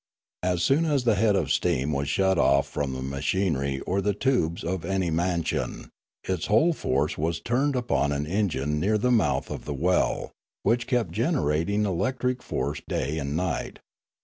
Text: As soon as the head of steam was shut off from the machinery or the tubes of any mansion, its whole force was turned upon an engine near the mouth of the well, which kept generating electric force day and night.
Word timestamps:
As 0.41 0.63
soon 0.63 0.85
as 0.85 1.03
the 1.03 1.13
head 1.13 1.35
of 1.35 1.51
steam 1.51 1.91
was 1.91 2.09
shut 2.09 2.39
off 2.39 2.67
from 2.67 2.93
the 2.93 3.03
machinery 3.03 3.81
or 3.81 4.01
the 4.01 4.15
tubes 4.15 4.63
of 4.63 4.83
any 4.83 5.11
mansion, 5.11 5.91
its 6.23 6.47
whole 6.47 6.73
force 6.73 7.19
was 7.19 7.39
turned 7.39 7.75
upon 7.75 8.11
an 8.11 8.25
engine 8.25 8.79
near 8.79 8.97
the 8.97 9.11
mouth 9.11 9.51
of 9.51 9.65
the 9.65 9.75
well, 9.75 10.31
which 10.63 10.87
kept 10.87 11.11
generating 11.11 11.85
electric 11.85 12.41
force 12.41 12.81
day 12.87 13.19
and 13.19 13.35
night. 13.37 13.77